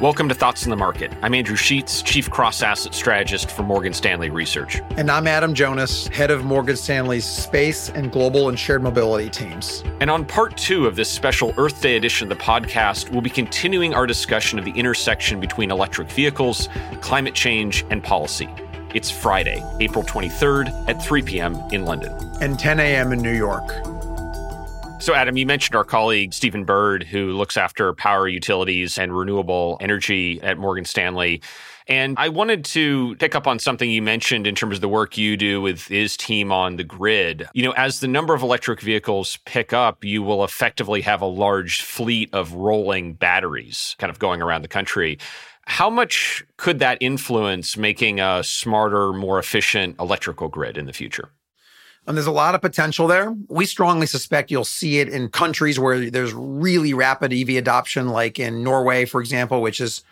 [0.00, 1.12] Welcome to Thoughts in the Market.
[1.22, 4.82] I'm Andrew Sheets, Chief Cross Asset Strategist for Morgan Stanley Research.
[4.96, 9.84] And I'm Adam Jonas, Head of Morgan Stanley's Space and Global and Shared Mobility teams.
[10.00, 13.30] And on part two of this special Earth Day edition of the podcast, we'll be
[13.30, 16.68] continuing our discussion of the intersection between electric vehicles,
[17.00, 18.48] climate change, and policy.
[18.94, 21.54] It's Friday, April 23rd at 3 p.m.
[21.70, 22.12] in London.
[22.40, 23.12] And 10 a.m.
[23.12, 23.93] in New York.
[25.04, 29.76] So, Adam, you mentioned our colleague Stephen Byrd, who looks after power utilities and renewable
[29.78, 31.42] energy at Morgan Stanley.
[31.86, 35.18] And I wanted to pick up on something you mentioned in terms of the work
[35.18, 37.46] you do with his team on the grid.
[37.52, 41.26] You know, as the number of electric vehicles pick up, you will effectively have a
[41.26, 45.18] large fleet of rolling batteries kind of going around the country.
[45.66, 51.28] How much could that influence making a smarter, more efficient electrical grid in the future?
[52.06, 53.34] And there's a lot of potential there.
[53.48, 58.38] We strongly suspect you'll see it in countries where there's really rapid EV adoption, like
[58.38, 60.02] in Norway, for example, which is,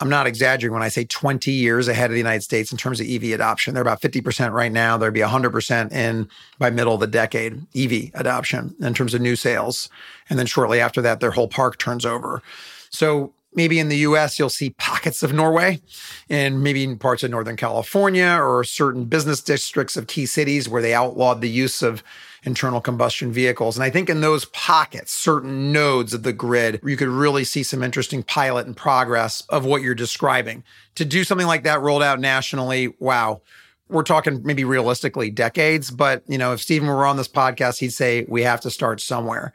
[0.00, 3.00] I'm not exaggerating when I say 20 years ahead of the United States in terms
[3.00, 3.74] of EV adoption.
[3.74, 4.96] They're about 50% right now.
[4.96, 9.36] There'll be 100% in by middle of the decade, EV adoption in terms of new
[9.36, 9.90] sales.
[10.30, 12.42] And then shortly after that, their whole park turns over.
[12.90, 15.80] So maybe in the US, you'll see pockets of Norway
[16.28, 20.82] and maybe in parts of Northern California or certain business districts of key cities where
[20.82, 22.02] they outlawed the use of
[22.44, 23.76] internal combustion vehicles.
[23.76, 27.62] And I think in those pockets, certain nodes of the grid, you could really see
[27.62, 30.62] some interesting pilot and progress of what you're describing.
[30.96, 33.42] To do something like that rolled out nationally, wow.
[33.88, 37.92] We're talking maybe realistically decades, but you know, if Stephen were on this podcast, he'd
[37.92, 39.54] say we have to start somewhere.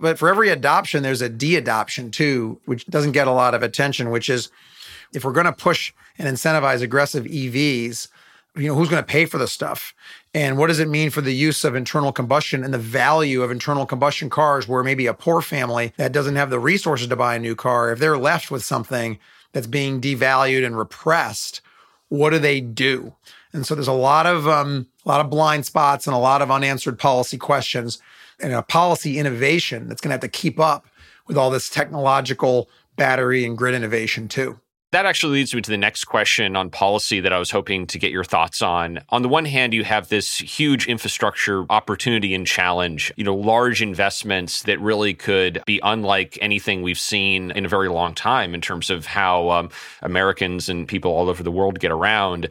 [0.00, 3.62] But for every adoption, there's a de adoption too, which doesn't get a lot of
[3.62, 4.50] attention, which is
[5.12, 8.08] if we're going to push and incentivize aggressive EVs,
[8.56, 9.94] you know, who's going to pay for the stuff?
[10.34, 13.50] And what does it mean for the use of internal combustion and the value of
[13.50, 17.36] internal combustion cars where maybe a poor family that doesn't have the resources to buy
[17.36, 19.18] a new car, if they're left with something
[19.52, 21.60] that's being devalued and repressed,
[22.08, 23.14] what do they do?
[23.52, 26.42] And so there's a lot of um, a lot of blind spots and a lot
[26.42, 27.98] of unanswered policy questions
[28.42, 30.86] and a policy innovation that's going to have to keep up
[31.26, 34.58] with all this technological battery and grid innovation too.
[34.92, 37.98] That actually leads me to the next question on policy that I was hoping to
[37.98, 38.98] get your thoughts on.
[39.10, 43.82] On the one hand, you have this huge infrastructure opportunity and challenge, you know, large
[43.82, 48.60] investments that really could be unlike anything we've seen in a very long time in
[48.60, 49.70] terms of how um,
[50.02, 52.48] Americans and people all over the world get around.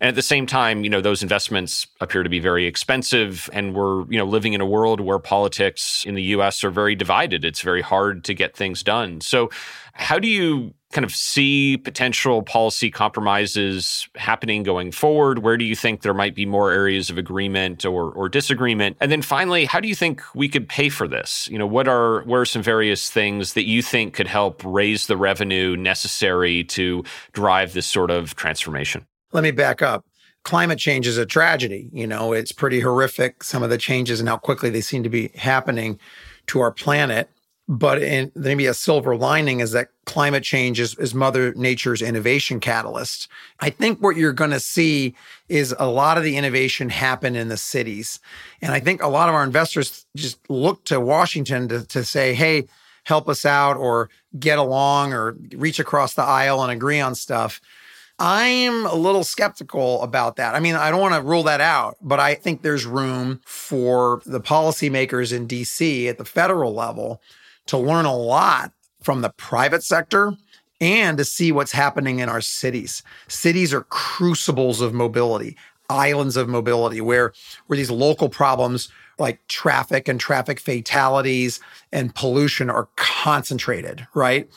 [0.00, 3.48] And at the same time, you know, those investments appear to be very expensive.
[3.52, 6.94] And we're, you know, living in a world where politics in the US are very
[6.94, 7.44] divided.
[7.44, 9.20] It's very hard to get things done.
[9.20, 9.50] So,
[9.94, 15.38] how do you kind of see potential policy compromises happening going forward?
[15.40, 18.96] Where do you think there might be more areas of agreement or, or disagreement?
[19.00, 21.48] And then finally, how do you think we could pay for this?
[21.50, 25.06] You know, what are what are some various things that you think could help raise
[25.06, 29.06] the revenue necessary to drive this sort of transformation?
[29.36, 30.06] Let me back up.
[30.44, 31.90] Climate change is a tragedy.
[31.92, 35.10] You know, it's pretty horrific, some of the changes and how quickly they seem to
[35.10, 36.00] be happening
[36.46, 37.28] to our planet.
[37.68, 42.60] But in, maybe a silver lining is that climate change is, is Mother Nature's innovation
[42.60, 43.28] catalyst.
[43.60, 45.14] I think what you're going to see
[45.50, 48.20] is a lot of the innovation happen in the cities.
[48.62, 52.32] And I think a lot of our investors just look to Washington to, to say,
[52.32, 52.68] hey,
[53.04, 54.08] help us out or
[54.38, 57.60] get along or reach across the aisle and agree on stuff.
[58.18, 60.54] I'm a little skeptical about that.
[60.54, 64.22] I mean, I don't want to rule that out, but I think there's room for
[64.24, 67.20] the policymakers in DC at the federal level
[67.66, 68.72] to learn a lot
[69.02, 70.32] from the private sector
[70.80, 73.02] and to see what's happening in our cities.
[73.28, 75.56] Cities are crucibles of mobility,
[75.90, 77.32] islands of mobility where
[77.66, 78.88] where these local problems
[79.18, 81.60] like traffic and traffic fatalities
[81.92, 84.50] and pollution are concentrated, right?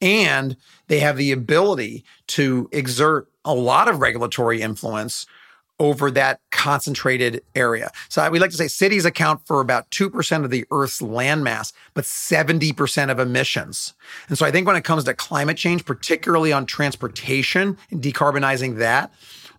[0.00, 0.56] And
[0.88, 5.26] they have the ability to exert a lot of regulatory influence
[5.78, 7.90] over that concentrated area.
[8.08, 12.04] So we like to say cities account for about 2% of the Earth's landmass, but
[12.04, 13.94] 70% of emissions.
[14.28, 18.78] And so I think when it comes to climate change, particularly on transportation and decarbonizing
[18.78, 19.12] that,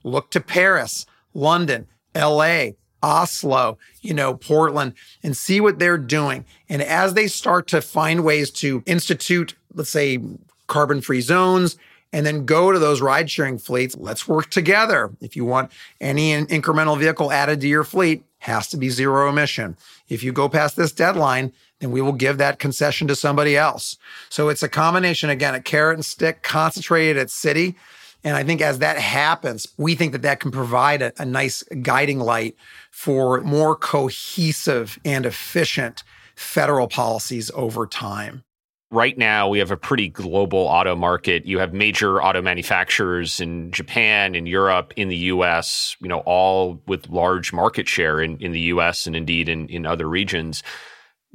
[0.03, 2.69] look to Paris, London, LA,
[3.03, 6.45] Oslo, you know, Portland, and see what they're doing.
[6.67, 10.19] And as they start to find ways to institute, let's say,
[10.67, 11.77] carbon free zones,
[12.11, 13.95] and then go to those ride sharing fleets.
[13.97, 15.11] Let's work together.
[15.21, 15.71] If you want
[16.01, 19.77] any incremental vehicle added to your fleet, has to be zero emission.
[20.09, 23.97] If you go past this deadline, then we will give that concession to somebody else.
[24.29, 27.75] So it's a combination again, a carrot and stick concentrated at city.
[28.23, 31.63] And I think as that happens, we think that that can provide a, a nice
[31.81, 32.55] guiding light
[32.91, 36.03] for more cohesive and efficient
[36.35, 38.43] federal policies over time.
[38.91, 41.45] Right now we have a pretty global auto market.
[41.45, 46.81] You have major auto manufacturers in Japan, in Europe, in the US, you know, all
[46.87, 50.63] with large market share in, in the US and indeed in, in other regions.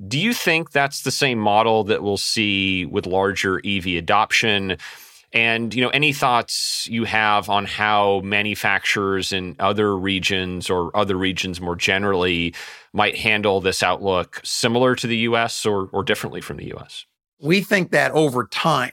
[0.08, 4.78] Do you think that's the same model that we'll see with larger EV adoption?
[5.34, 11.16] And you know, any thoughts you have on how manufacturers in other regions or other
[11.16, 12.54] regions more generally
[12.94, 17.04] might handle this outlook similar to the US or, or differently from the US?
[17.42, 18.92] We think that over time,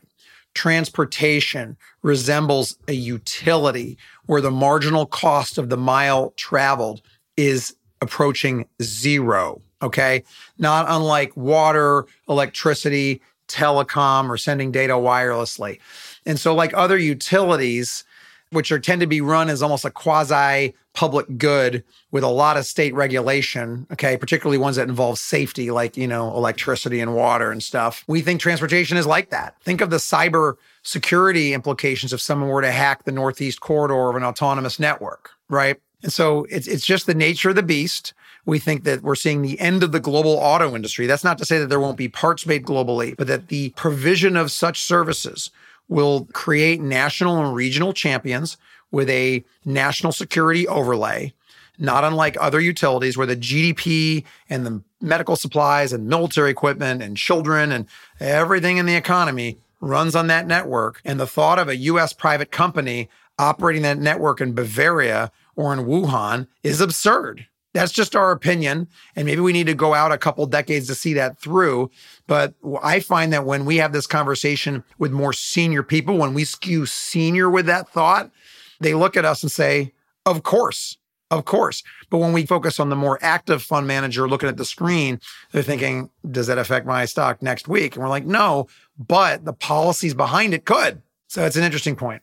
[0.53, 7.01] transportation resembles a utility where the marginal cost of the mile traveled
[7.37, 9.61] is approaching zero.
[9.81, 10.23] Okay.
[10.57, 15.79] Not unlike water, electricity, telecom, or sending data wirelessly.
[16.25, 18.03] And so, like other utilities,
[18.51, 21.81] which are tend to be run as almost a quasi public good
[22.11, 26.35] with a lot of state regulation, okay, particularly ones that involve safety, like, you know,
[26.35, 28.03] electricity and water and stuff.
[28.07, 29.55] We think transportation is like that.
[29.61, 34.17] Think of the cyber security implications if someone were to hack the Northeast corridor of
[34.17, 35.79] an autonomous network, right?
[36.03, 38.13] And so it's, it's just the nature of the beast.
[38.45, 41.07] We think that we're seeing the end of the global auto industry.
[41.07, 44.35] That's not to say that there won't be parts made globally, but that the provision
[44.35, 45.49] of such services
[45.87, 48.57] will create national and regional champions
[48.91, 51.33] with a national security overlay,
[51.77, 57.17] not unlike other utilities where the GDP and the medical supplies and military equipment and
[57.17, 57.85] children and
[58.19, 61.01] everything in the economy runs on that network.
[61.05, 65.85] And the thought of a US private company operating that network in Bavaria or in
[65.85, 67.47] Wuhan is absurd.
[67.73, 68.87] That's just our opinion.
[69.15, 71.91] And maybe we need to go out a couple decades to see that through.
[72.27, 76.43] But I find that when we have this conversation with more senior people, when we
[76.45, 78.31] skew senior with that thought,
[78.79, 79.93] they look at us and say,
[80.25, 80.97] of course,
[81.31, 81.83] of course.
[82.09, 85.19] But when we focus on the more active fund manager looking at the screen,
[85.51, 87.95] they're thinking, does that affect my stock next week?
[87.95, 88.67] And we're like, no,
[88.97, 91.01] but the policies behind it could.
[91.27, 92.21] So it's an interesting point.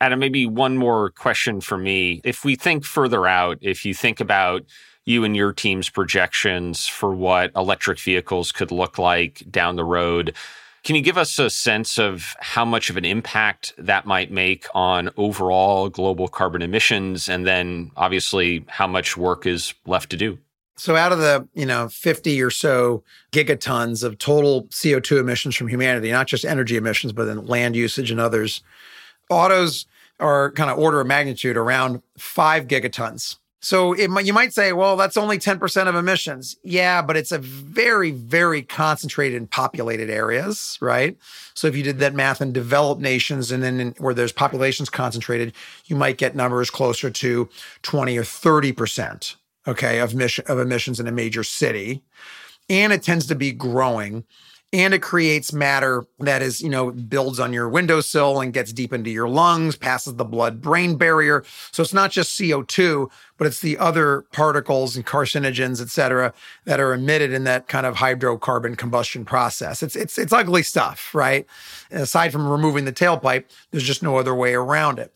[0.00, 2.20] Adam, maybe one more question for me.
[2.24, 4.64] If we think further out, if you think about
[5.04, 10.34] you and your team's projections for what electric vehicles could look like down the road,
[10.82, 14.66] can you give us a sense of how much of an impact that might make
[14.74, 17.28] on overall global carbon emissions?
[17.28, 20.38] And then obviously, how much work is left to do?
[20.76, 25.68] So out of the, you know, 50 or so gigatons of total CO2 emissions from
[25.68, 28.62] humanity, not just energy emissions, but then land usage and others,
[29.28, 29.84] autos
[30.18, 33.36] are kind of order of magnitude around five gigatons.
[33.60, 36.56] So it, you might say, well, that's only 10% of emissions.
[36.64, 41.18] Yeah, but it's a very, very concentrated in populated areas, right?
[41.52, 44.88] So if you did that math in developed nations and then in, where there's populations
[44.88, 45.52] concentrated,
[45.84, 47.48] you might get numbers closer to
[47.82, 49.36] 20 or 30%,
[49.68, 52.02] okay, of, mission, of emissions in a major city.
[52.70, 54.24] And it tends to be growing
[54.72, 58.92] and it creates matter that is, you know, builds on your windowsill and gets deep
[58.92, 61.42] into your lungs, passes the blood brain barrier.
[61.72, 66.32] So it's not just CO2, but it's the other particles and carcinogens, et cetera,
[66.66, 69.82] that are emitted in that kind of hydrocarbon combustion process.
[69.82, 71.46] It's, it's, it's ugly stuff, right?
[71.90, 75.12] Aside from removing the tailpipe, there's just no other way around it.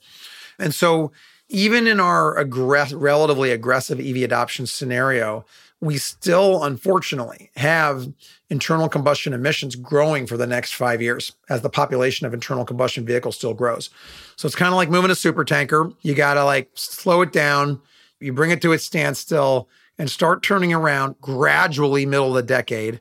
[0.59, 1.13] And so
[1.49, 5.45] even in our aggress- relatively aggressive EV adoption scenario,
[5.85, 8.11] we still unfortunately have
[8.49, 13.05] internal combustion emissions growing for the next five years as the population of internal combustion
[13.05, 13.91] vehicles still grows.
[14.37, 15.93] So it's kind of like moving a super tanker.
[16.01, 17.83] You got to like slow it down,
[18.19, 23.01] you bring it to its standstill and start turning around gradually middle of the decade.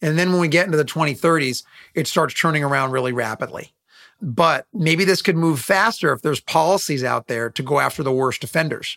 [0.00, 1.62] And then when we get into the 2030s,
[1.94, 3.72] it starts turning around really rapidly.
[4.22, 8.12] But maybe this could move faster if there's policies out there to go after the
[8.12, 8.96] worst offenders.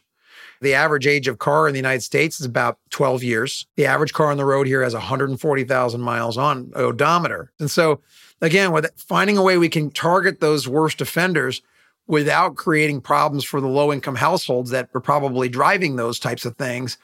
[0.61, 3.67] The average age of car in the United States is about 12 years.
[3.75, 7.51] The average car on the road here has 140,000 miles on odometer.
[7.59, 8.01] And so,
[8.41, 11.61] again, with finding a way we can target those worst offenders
[12.07, 16.55] without creating problems for the low income households that are probably driving those types of
[16.55, 16.97] things,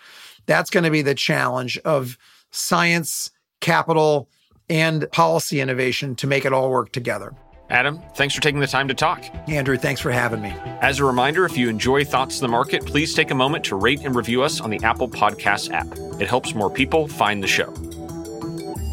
[0.45, 2.17] that's going to be the challenge of
[2.51, 4.29] science, capital,
[4.69, 7.33] and policy innovation to make it all work together.
[7.69, 9.23] Adam, thanks for taking the time to talk.
[9.49, 10.53] Andrew, thanks for having me.
[10.81, 13.75] As a reminder, if you enjoy Thoughts in the Market, please take a moment to
[13.75, 15.87] rate and review us on the Apple Podcasts app.
[16.21, 17.73] It helps more people find the show.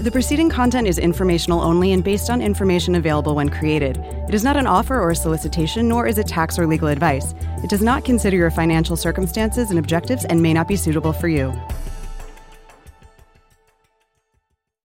[0.01, 3.99] The preceding content is informational only and based on information available when created.
[4.29, 7.35] It is not an offer or a solicitation, nor is it tax or legal advice.
[7.63, 11.29] It does not consider your financial circumstances and objectives and may not be suitable for
[11.29, 11.53] you.